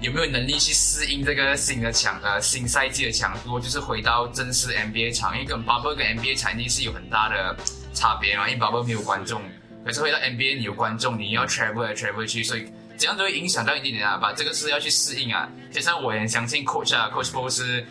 [0.00, 7.56] 有没有能力去适应这个新的强呃新赛季的强度，就是回到正式 NBA 场，因为跟 bubble 跟 NBA 场地是有很大的
[7.94, 9.40] 差别嘛，因为 bubble 没有观众，
[9.84, 12.66] 可是回到 NBA 你有观众，你要 travel 来 travel 去，所以。
[12.96, 15.48] 怎样都会影响到一点点啊，把这个事要去适应啊。
[15.70, 17.84] 其实我也相信 coach 啊，coach Paul 是，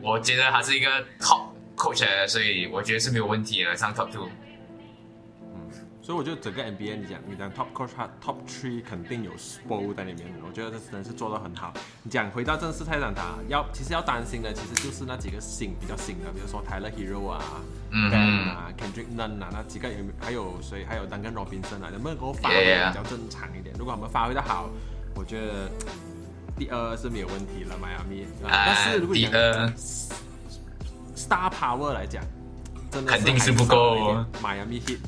[0.00, 0.88] 我觉得他是一个
[1.18, 4.28] top coach，所以我觉得是没有问题的，上 top two。
[6.04, 10.26] 所以我觉得整个 NBA，你讲你讲 top coach，他 top three 肯定有 Spo 在里面。
[10.44, 11.72] 我觉得这真的是做的很好。
[12.02, 17.40] 你讲回到正式赛场打，要其实要担心的其实就是那几个新比较新的，比如说 Tyler Hero 啊
[17.92, 20.84] ，Ben 啊，Kendrick Nunn 啊，那几个有还有谁？
[20.84, 23.72] 还有 Duncan Robinson 啊，能不能给我发挥比较正常一点？
[23.78, 24.68] 如果他们发挥的好，
[25.14, 25.70] 我觉得
[26.58, 28.26] 第二是没有问题了，迈阿密。
[28.42, 29.32] 但是如果你讲
[31.14, 32.24] Star Power 来讲，
[32.90, 34.16] 真的肯定是不够。
[34.42, 34.98] 迈阿密 Heat。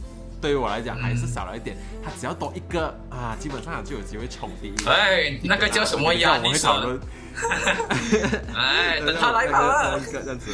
[0.45, 4.75] 对于我来讲还是少了一点，他只要多一个啊，基本上就有机会冲第一。
[4.87, 6.37] 哎，那个叫什么呀？
[6.37, 6.99] 你说。
[8.55, 9.99] 哎，等他来吧。
[10.05, 10.51] 这样子。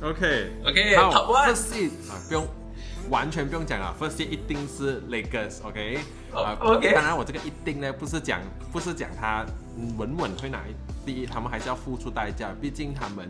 [0.00, 2.46] OK OK，好，First seed 啊，不用，
[3.10, 5.60] 完全不用讲了，First seed 一定是 Lakers。
[5.64, 5.98] OK，
[6.32, 6.94] 啊 OK。
[6.94, 9.44] 当然我这个一定呢，不是讲不是讲他
[9.96, 10.60] 稳稳会拿
[11.04, 13.28] 第一，他们还是要付出代价，毕竟他们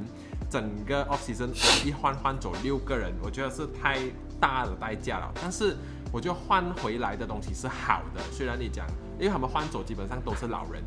[0.50, 1.48] 整个 Off Season
[1.86, 3.98] 一换换走六个人，我觉得是太。
[4.40, 5.76] 大的代价了，但是
[6.12, 8.20] 我觉得换回来的东西是好的。
[8.32, 8.86] 虽然你讲，
[9.18, 10.82] 因为他们换走基本上都是老人，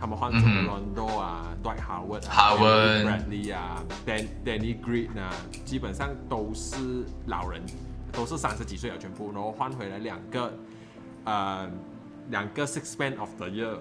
[0.00, 5.30] 他们换走 Rondo 啊、Dwight Howard 啊、Bradley 啊、Dan Danny Green 啊，
[5.64, 7.62] 基本上都是老人，
[8.12, 10.52] 都是三十几岁了全部，然后换回来两个，
[11.24, 11.70] 呃，
[12.30, 13.76] 两个 Six Man of the Year。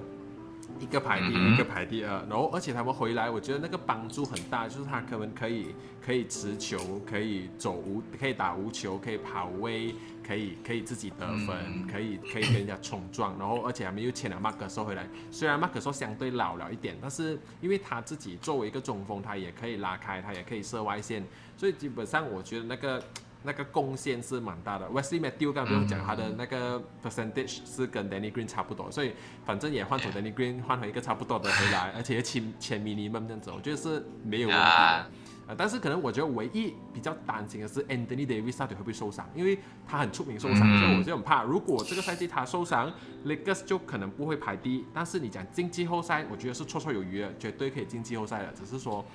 [0.84, 5.74] 一个排第一，一个排第二，然后而且他们回来，我觉得那个帮助很大，就是他可能可以
[6.06, 6.78] 可以持球，
[7.10, 9.96] 可以走无，可以打无球，可以跑位，
[10.28, 21.24] 可以可以自己得分，可以可以跟人家冲撞，然后而且他们又签了马克收回来，虽然马克收相对老了一点，但是因为他自己作为一个中锋，他也可以拉开，他也可以射外线，
[21.56, 23.02] 所以基本上我觉得那个。
[23.44, 29.14] 那个贡献是蛮大的，Wesley Matthew 刚不用讲，他的那个 percentage 是跟 Danny Green 差不多，所以
[29.46, 35.08] 反正也换走 Danny Green，换回一个差不多的回来，而且签签 minimum 这样子，我觉得是没有问题的。
[35.46, 42.90] 啊，但是可能我觉得唯一比较担心的是 Anthony Davis 到底会不会受伤，因为他很出名受伤，所以我就很怕，如果这个赛季他受伤
[43.26, 44.86] ，Lakers 就可能不会排第一。
[44.94, 49.06] 但是你讲进季后赛，我觉得是绰绰有余的，绝对可以进季后赛的，只是说。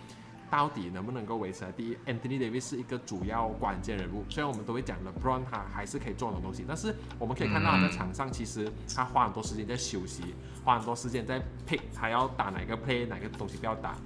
[0.50, 10.34] 到底能不能够维持在第一？Anthony Davis 是一个主要关键人物，虽然我们都会讲了，Brown 他还是可以做很多东西，但是我们可以看到他在场上其实他花很多时间在休息，
[10.64, 13.96] 花很多时间在 pick 他要打哪个 play，哪个东西不要打，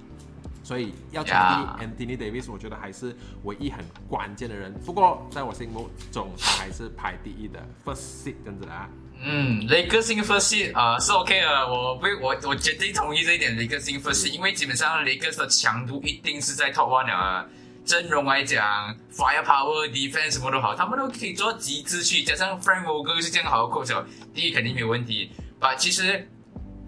[0.62, 4.72] 所以要讲第一，Anthony Davis 我觉得还是唯一很关键的人。
[4.84, 8.88] 不过在我心目中，他还是排第一的 first seat 这样子的啊。
[9.24, 13.56] 嗯，雷克星 first 啊是 OK 的，我不我我绝对同意这一点。
[13.56, 17.46] 雷克星 first，因为基本上雷克的强度一定是在 top one 啊。
[17.84, 22.22] 阵容来讲，fire power defense 什么都好，他们都可以做到极致去。
[22.22, 25.32] 加上 Frank Vogel 是这样好的 coach，第一肯定没有问题。
[25.58, 26.28] 把其实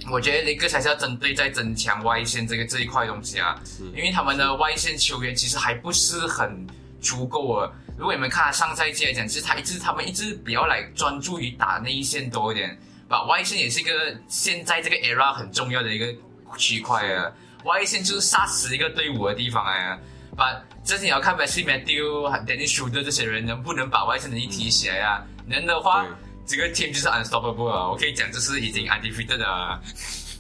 [0.08, 3.60] 我觉得雷克才是要针对在增强外线这个这一块东西啊，
[3.92, 6.64] 因为他们的外线球员其实还不是很
[7.00, 7.70] 足够啊。
[7.96, 12.76] 如果你们看他上赛季来讲，其实他一直他们一直比较来专注于打内线多一点，
[13.08, 16.12] 把外线也是一个现在这个 era 很重要的一个
[16.56, 17.30] 区块啊。
[17.64, 19.98] 外线就是杀死一个队伍的地方啊。
[20.36, 25.22] 把这些你要看 Wesley Matthew、Dennis Schroeder 这些人能不能把外线能力提起来啊？
[25.46, 26.04] 能的话，
[26.44, 27.88] 这个 team 就是 unstoppable 啊。
[27.88, 29.80] 我可以讲，就是已经 undefeated 的。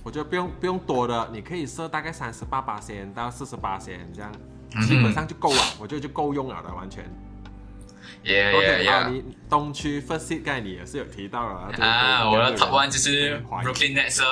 [0.02, 4.32] 我觉得不用不用多的，你可以设大概三十八八线到四十八线这样，
[4.84, 5.62] 基本上就够了。
[5.78, 7.04] 我觉得就够用了的，完全。
[8.22, 12.30] OK，啊，你东区 First 概念也是有提到了啊。
[12.30, 14.22] 我的 Top One 就是 Brooklyn Nets，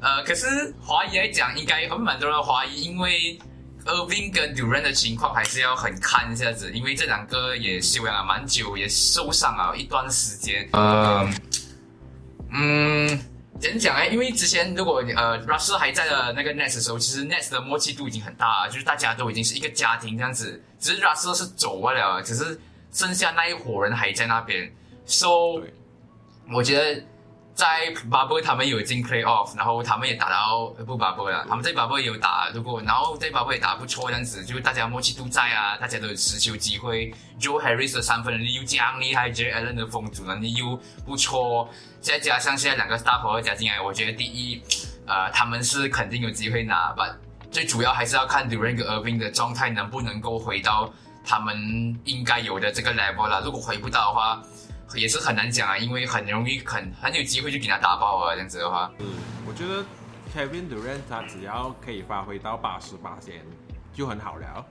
[0.00, 3.38] 呃，可是华裔来讲，应该很蛮多人怀疑，因为
[3.84, 10.68] Irving 跟 Durant 的情况还是要很看一下子，因为这两个也休养了蛮久，也受伤了一段时间。
[10.72, 11.28] 呃，
[12.50, 13.08] 嗯，
[13.58, 14.06] 怎样讲呢？
[14.08, 20.62] 因为之前如果呃 Russell 还在的那个 Nets 的时候，其实 Nets 的默契度已经很大了，就是大家都已经是一个家庭这样子。
[20.78, 22.60] 只是 Russell 是走不了，只是
[22.92, 24.72] 剩下那一伙人还在那边。
[25.06, 25.62] So，
[26.52, 27.02] 我觉得。
[27.58, 37.12] 在 Bubble 他们有进 Play Off，然后他们也打到不 Bubble 了，他们在 Bubble 也有打，如果然后在 Bubble 也打不错这样子，就大家默契都在啊，大家都有持球机会。
[37.40, 41.68] Joe Harris 的三分能力又这样厉害，J Allen 的封阻能力又不错，
[42.00, 44.62] 再加上现在两个 Star Power 加进来，我觉得第一，
[45.08, 47.12] 呃，他们是肯定有机会拿吧。
[47.50, 50.88] 最主要还是要看 Durant 和 Irving 的状态能不能够回到
[51.28, 51.54] 他们
[52.04, 53.42] 应该有的这个 level 了。
[53.44, 54.42] 如果回不到的话，
[54.94, 58.90] 也是很难讲啊，因为很容易很很有机会就给他打爆啊，这样子的话。
[58.98, 59.06] 嗯，
[59.46, 59.84] 我觉得
[60.34, 63.44] Kevin Durant 他只要可以发挥到八十八先
[63.92, 64.64] 就很好了。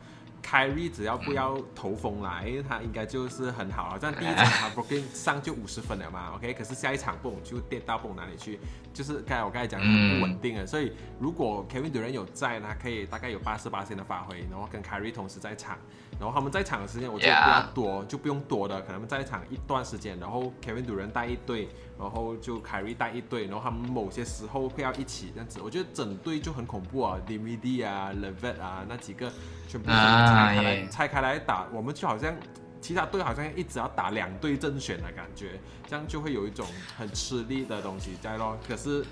[0.49, 3.89] Kyrie 只要不要头风来，他应该就是很好。
[3.89, 6.53] 好像第一场他 Broken 上就五十分了嘛， OK。
[6.53, 8.57] 可是下一场蹦就跌到蹦哪里去？
[8.93, 10.65] 就是刚才我刚才讲很不稳定啊。
[10.65, 15.77] 所以如果 Kevin Durant 有在，他可以大概有八十八先的发挥，然后跟 Kyrie 同时在场。
[16.19, 29.31] 然后他们在场的时间，我觉得不要多，就不用多的，可能在场一段时间，然后 Kevin Durant 带一队，然后就 Kyrie 带一队，然后他们某些时候会要一起这样子，我觉得整队就很恐怖啊 d m d 啊，Levet 啊，那几个
[29.67, 32.35] 全部拆开来拆开来打，我们就好像
[32.79, 38.57] 其他队好像一直要打两队正选的感觉，这样就会有一种很吃力的东西在咯。
[38.67, 39.03] 可是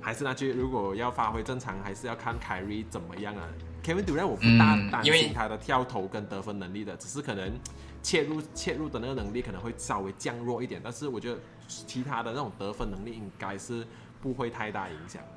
[0.00, 3.48] 还是那句，如果要发挥正常，还是要看 Kyrie 怎么样啊。
[3.82, 7.52] Kevin Durant 我不大担心他的跳投跟得分能力的，只是可能
[8.04, 13.84] 切入切入的那个能力可能会稍微降弱一点，但是我觉得其他的那种得分能力应该是
[14.22, 15.28] 不会太大影响的。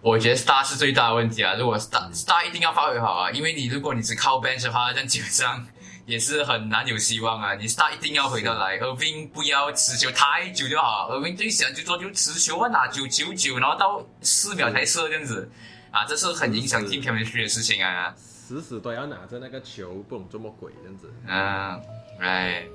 [0.00, 1.54] 我觉得 Star 是最大的问题啊！
[1.54, 5.66] 如果 Star Star 一定要发挥好啊，因为你如果你只靠 Bench 的话，那基本上
[6.06, 7.54] 也是很难有希望啊！
[7.54, 15.50] 你 Star 一定要回得来，Irving 不要持球太久就好，Irving 最想就做就持球啊，拿九九九，然后到四秒才射这样子。
[15.90, 18.14] 啊，这是很影响 team chemistry 的事情啊！
[18.48, 21.12] 死死都要拿着那个球，不能这么鬼这样子。
[21.26, 21.78] 啊，
[22.18, 22.66] 哎，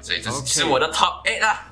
[0.00, 1.70] 所以这是我的 top eight 啊。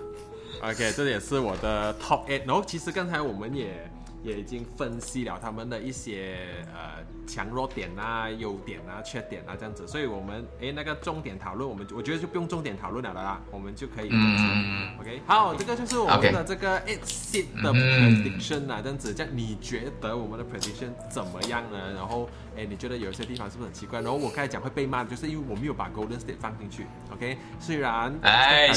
[0.62, 2.46] OK，这也是我的 top eight。
[2.46, 3.90] 然后其实刚才我们也。
[4.22, 14.08] 也已经分析了他们的一些呃强弱点啊、优点啊、缺点啊这样子，所以我们诶那个重点讨论，我们我觉得就不用重点讨论了啦，我们就可以。
[14.10, 21.92] 嗯 OK，好，这个就是我们的这个 eight seed 的 prediction 啊，这样子，这样你觉得我们的 prediction 怎么样呢？
[21.94, 24.00] 然后诶，你觉得有一些地方是不是很奇怪？
[24.00, 26.86] 然后我刚才讲会被骂，就是因为我没有把 Golden State 放进去。
[27.12, 28.70] OK，虽然哎。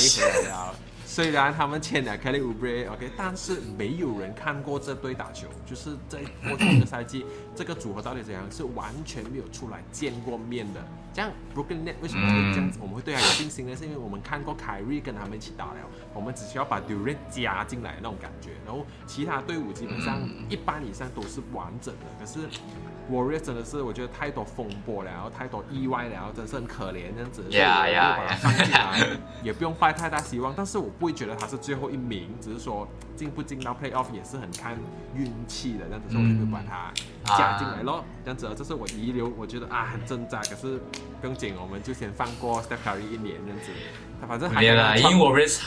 [1.13, 10.79] 虽然他们签了 Kelly Oubre，OK，但是没有人看过这队打球，就是在过去一个赛季，这个组合到底怎样，是完全没有出来见过面的。
[11.13, 12.79] 这样 Brooklyn Net 为什么会这样子？
[12.81, 13.75] 我们会对他有信心呢？
[13.75, 15.79] 是因为我们看过 Kyrie 跟他们一起打了，
[16.13, 22.05] 我们只需要把 Durant 加进来那种感觉，然后其他队伍基本上一般以上都是完整的。
[22.19, 22.39] 可是
[23.11, 30.53] Warriors 真的是我觉得太多风波了，然后太多意外了，然后真是很可怜这样子，所以我就把它放进来，也不用抱太大希望。
[30.55, 34.77] 但是我不会觉得他是最后一名，只是说进不进到 Playoff 也是很看
[35.13, 36.93] 运气的这样子，所以我就把它
[37.25, 38.03] 加进来咯。
[38.23, 40.79] 这样子，这是我遗留，我觉得啊很挣扎，可是。
[41.21, 43.71] 不用紧，我们就先放过 Steph Curry 一年这样子。
[44.19, 45.61] 他反正还有啦，因为我 risk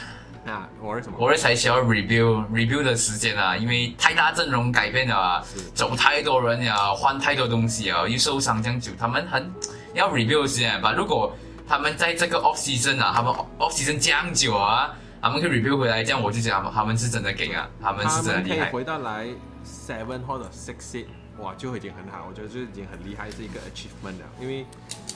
[0.45, 1.17] 啊，我 risk 什么？
[1.17, 9.49] 我 risk 才需要 review review 的时间啊，因为太大阵容改变了啊，走太多人啊，换太多东西啊，又受伤这样久，他们很
[9.93, 10.93] 要 review 时间吧。
[10.93, 11.33] 如果
[11.69, 18.65] 他们在这个 off season 啊，他们 off season 这样久啊，他们可以 review 回来，这样我就讲他们是真的给啊，他们是真的厉害。
[18.65, 19.29] 可以回到来
[19.65, 21.05] seven 或者 six。
[21.39, 24.27] 哇，就已经很好，我觉得就已经很厉害，是一个 achievement 了。
[24.41, 24.65] 因为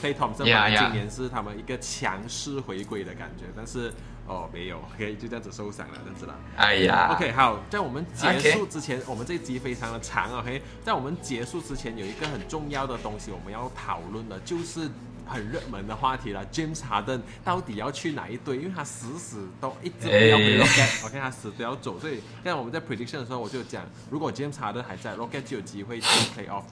[0.01, 0.43] Play Thompson
[0.77, 3.93] 今年是他们一个强势回归的感觉，但是
[4.27, 6.35] 哦没有，OK 就这样子收场了，这样子了。
[6.57, 14.89] 哎呀，OK 好，在我们结束之前，我们这一集非常的长，OK，在我们结束之前有一个很重要的东西我们要讨论的，就是。
[15.29, 18.57] 很热门的话题了，James Harden 到底要去哪一队？
[18.57, 21.99] 因为他死死都一直不要回 Rocket，OK，他死都要走。
[21.99, 26.63] 所以现在我们在 prediction 的时候，我就讲，如果 James Harden 还在，Rocket 就有机会进 Playoff。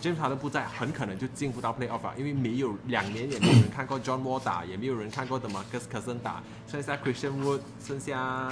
[0.00, 8.48] James Harden 不在，很可能就进不到 Playoff 啊，因为没有两年也没有人看过 John Wall 打，也没有人看过 Demarcus Cousins 打，剩下 Christian Wood，剩下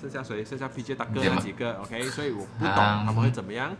[0.00, 0.44] 剩下谁？
[0.44, 3.74] 剩下 PJ 大哥那几个，OK，所以我不懂他们会怎么样。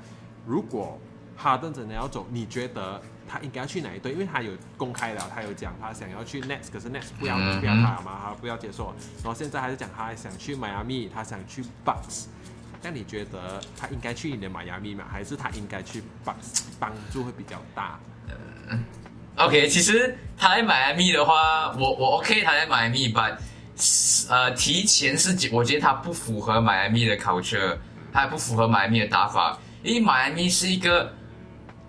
[0.46, 0.98] 如果
[1.36, 3.00] 哈登真的要走，你觉得？
[3.28, 4.12] 他应该要去哪一队？
[4.12, 8.94] 因为他有公开了，他有讲他想要去 Nets，可是 Nets 不要不要他嘛，他不要接受。
[9.22, 12.24] 然后现在还是讲他想去迈阿密，他想去 Bucks。
[12.82, 15.04] 那你觉得他应该去你的迈阿密吗？
[15.10, 17.98] 还是他应该去 Bucks 帮助会比较大？
[18.70, 18.84] 嗯
[19.36, 23.36] ，OK，其实他在迈阿密的话，我我 OK，他在迈阿密，但
[24.30, 27.76] 呃，提前是我觉得他不符合迈阿密的 culture。
[28.12, 31.14] 他不符合迈阿密的打法，因为迈阿密是一个。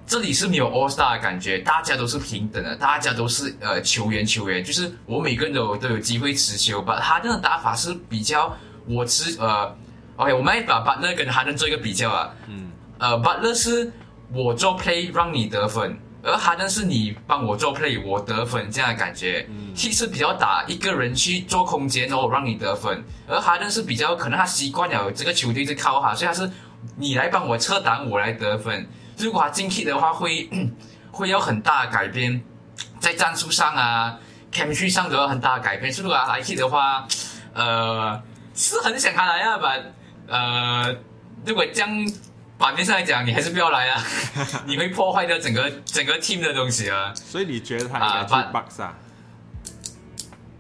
[0.10, 6.82] 这里是没有 All Star 的感觉，大家都是平等的，大家都是呃球员球员，就是我每个人都都有机会持球。
[6.82, 8.58] 把哈登的打法是比较
[8.88, 9.72] 我持呃
[10.16, 12.34] ，OK，我们来把 Butler 跟哈登做一个比较啊。
[12.48, 12.72] 嗯。
[12.98, 13.94] 呃，Butler 是
[14.34, 19.46] 我做 play 让你得分，而哈登是你帮我做 play 我得分这样的感觉。
[19.52, 19.76] 嗯。
[19.76, 26.50] 其实比较打一个人去做空间然后我，让你得分，而哈登是比较可能他习惯了这个球队是靠他，所以他是
[26.98, 28.90] 你来帮我撤挡，我来得分。
[29.20, 30.50] 如果他进去的话，会
[31.12, 32.42] 会有很大的改变，
[33.00, 34.18] 在战术上啊
[34.52, 35.92] ，chemistry 上都有很大的改变。
[35.94, 37.06] 如果他来去的话，
[37.54, 38.22] 呃，
[38.56, 39.76] 是很想他来啊，把
[40.28, 40.96] 呃，
[41.46, 41.90] 如果这样
[42.58, 44.04] 版面上来讲，你还是不要来啊，
[44.66, 47.12] 你会破坏掉整个整个 team 的东西啊。
[47.16, 48.94] 所以你觉得他应该去 box 啊？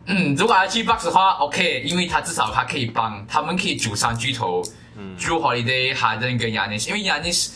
[0.07, 4.61] 嗯，如果他去 box 的话，OK，因为他至少他可以帮他们可以组三巨头，
[4.97, 7.51] 嗯，Drew Holiday、Harden 跟 Yanis，因为 Yanis。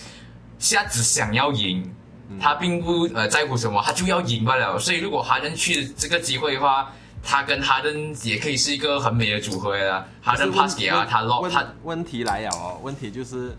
[0.64, 1.94] 现在只想要赢，
[2.40, 4.80] 他并不呃在乎什么，他就要赢罢了。
[4.80, 6.90] 所以如果哈登去这个机会的话，
[7.22, 10.06] 他跟哈登也可以是一个很美的组合呀。
[10.22, 11.66] 哈登 pass 给啊，他 lock 他。
[11.84, 13.54] 问题来了哦，问题就是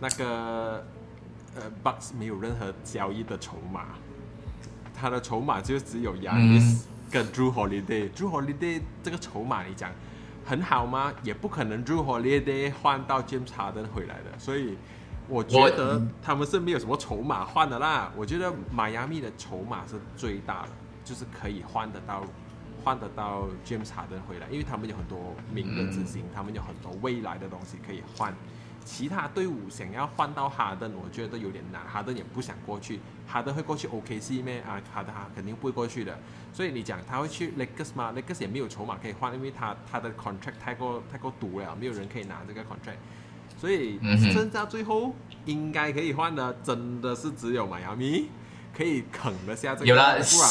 [0.00, 0.82] 那个
[1.54, 3.82] 呃，Bucks 没有任何交易的筹码，
[4.98, 8.10] 他的筹码就只有 Yanis 跟 Drew Holiday。
[8.12, 9.90] Drew Holiday 这个筹码你讲
[10.46, 11.12] 很好吗？
[11.22, 14.78] 也不可能 Drew Holiday 换到 James Harden 回来的，所以。
[15.28, 18.10] 我觉得他们是没有什么筹码换的啦。
[18.16, 20.68] 我觉得迈阿密的筹码是最大的，
[21.04, 22.24] 就是可以换得到，
[22.82, 28.34] 换得到 James Harden 回来，因为他们有很多名人之星，他们有很多未来的东西可以换。
[28.84, 31.86] 其他队伍想要换到哈登，我觉得有点难。
[31.86, 34.60] 哈登也不想过去，哈登会过去 OKC 咩？
[34.60, 36.18] 啊，哈登肯定不会过去的。
[36.54, 42.96] 所以你讲他会去 Lakers 吗？Lakers 也没有筹码可以换，因为他他的 contract 太过太过毒了，没有人可以拿这个 contract。
[43.60, 43.98] 所以
[44.32, 48.28] 剩下最后应该可以换的，真的是只有迈阿密
[48.76, 50.50] 可以啃得下这个，有了，不然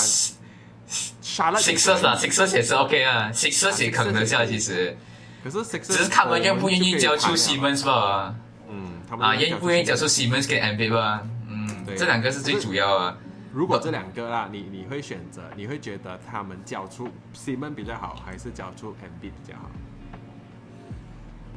[1.21, 4.95] 杀了 Sixers 啊，Sixers 也是 OK 啊，Sixers 也啃得下其实，
[5.43, 8.35] 可是 Sixers 只是他们愿不愿意交出 Simmons 吧？
[8.69, 11.25] 嗯，啊，愿不愿意交出 Simmons 给 MB 吧？
[11.47, 13.17] 嗯，这两个是最主要啊。
[13.53, 19.71] 如果这两个啦，你你会选择，你会觉得他们交出 Simmons 比较好，还是交出 MB 比较好？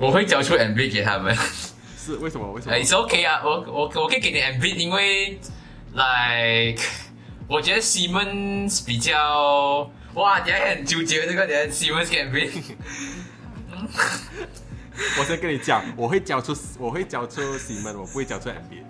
[0.00, 1.36] 我会交出 MV 给他们，
[1.98, 2.50] 是为什么？
[2.52, 2.74] 为什么？
[2.74, 5.38] 哎，是 OK 啊，我我我可以给你 MV，因为
[5.92, 6.82] ，like，
[7.46, 12.50] 我觉得 Simon 比较，哇，你还很纠结这个人，Simon 给 MV。
[15.18, 18.82] 我先跟你讲，我会交出，我会交出 Simon，我不会交出 MV。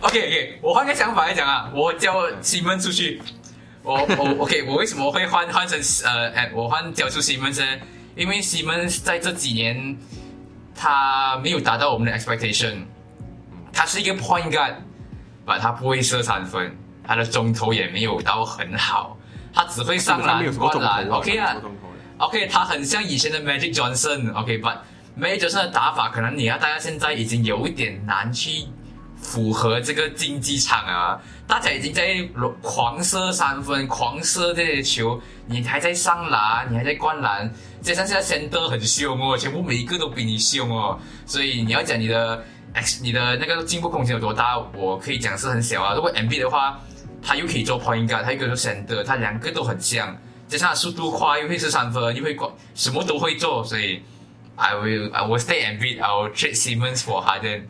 [0.00, 3.22] OK OK，我换个想法来讲啊，我交 Simon 出去，
[3.84, 7.80] 我我 OK，我为什么会换换成呃，哎，我换交出 Simon 呢？
[8.14, 9.96] 因为西蒙在这几年，
[10.74, 12.84] 他没有达到我们的 expectation。
[13.72, 14.74] 他是一个 point guard，
[15.46, 19.16] 把他不会射三分，他的中投也没有到很好，
[19.54, 21.08] 他只会上篮、灌篮。
[21.08, 21.56] OK 啊
[22.18, 24.30] ，OK，他很像以前的 Magic Johnson。
[24.34, 24.76] OK，but
[25.18, 28.66] Magic Johnson 的打法可能你要大家现在已经有一点难去
[29.16, 31.18] 符合这个竞技场啊。
[31.46, 32.28] 大家已经在
[32.60, 37.50] 狂射三分、狂射这些球，你还在上篮，你还在灌篮。
[37.82, 45.94] 加上现在先德很凶哦，全部每一个都比你凶哦，所以你要讲你的 X，你的那个进步空间有多大，我可以讲是很小啊。
[45.94, 46.80] 如果 MB 的话，
[47.20, 50.16] 他又可以做 point guard，他又可以做先德，他两个都很像，
[50.46, 54.00] 加上速度快，又会是三分，又会管，什么都会做，所以
[54.54, 57.62] I will I will stay MB，I will trade Simmons for Harden。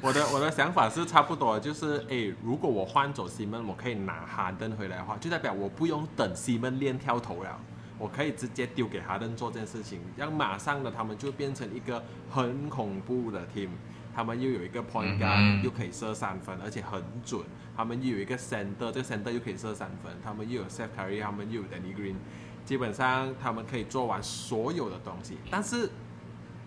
[0.00, 7.58] 我的我的想法是差不多，就是诶，如果我换走 Simon，我可以拿哈登回来的话，就代表我不用等 Simon 练跳投了。
[8.02, 13.68] 我可以直接丢给哈登做这件事情，让马上的他们就变成一个很恐怖的 team。
[14.12, 17.40] 他们又有一个 point guard，又可以射三分，而且很准。
[17.76, 20.12] 他们又有一个 center，这个 center 又可以射三分。
[20.20, 22.16] 他们又有 Seth Curry，他们又有 Danny Green，
[22.64, 25.38] 基本上他们可以做完所有的东西。
[25.48, 25.88] 但是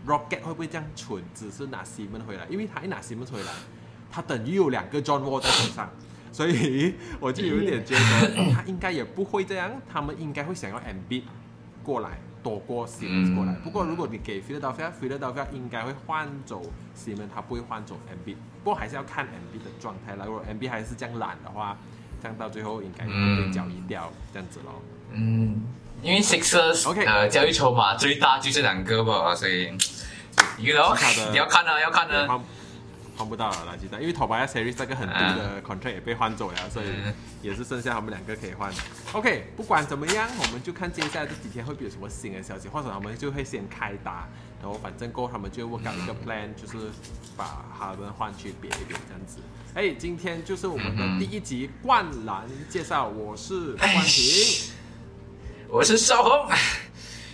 [0.07, 2.47] Rocket 会不会这样蠢，只是拿 Simon 回来？
[2.49, 3.51] 因为他一拿 Simon 回来，
[4.09, 5.89] 他等于有两个 John Wall 在手上。
[6.35, 11.23] 所以我就有一点觉得，他应该也不会这样，他们应该会想要 MB
[11.81, 13.53] 过来躲过 Simmons 过来。
[13.63, 16.61] 不过如果你给 Philadelphia，Philadelphia 应该会换走
[16.93, 18.35] Simmons，他不会换走 MB。
[18.65, 20.25] 不过还是要看 MB 的状态了。
[20.25, 21.77] 如果 MB 还是这样懒的话，
[22.21, 24.81] 这样到最后应该会被交易掉这样子咯。
[25.13, 25.61] 嗯，
[26.03, 29.47] 因为 Sixers OK 呃交易筹码最大就这两个吧，所
[30.57, 30.93] 一个咯，
[31.31, 32.41] 你要看啊，要看啊。
[33.17, 36.87] 换不到了垃圾袋，因为 Tobias Harris 那个很低的 contract 也被换走了，所以
[37.41, 38.71] 也是剩下他们两个可以换。
[39.13, 44.27] OK，不管怎么样，我们就看接下来这几天会不会有什么新的消息，或者他们就会先开打，
[44.61, 46.89] 然后反正过后他们就 work out 一个 plan，就是
[47.37, 49.37] 把哈登换去别一边这样子。
[49.73, 54.71] 哎，今天就是我们的第一集灌篮介绍，我是关平，
[55.69, 56.49] 我是邵红，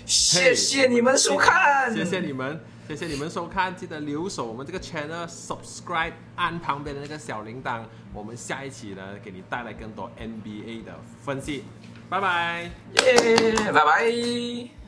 [0.05, 2.59] 谢谢你们收看，谢谢你们。
[2.91, 7.83] 谢谢你们收看，记得留守我们这个 channel，subscribe，按旁边的那个小铃铛。
[8.13, 11.63] 我们下一期呢，给你带来更多 NBA 的分析。
[12.09, 14.80] 拜拜，耶，拜拜。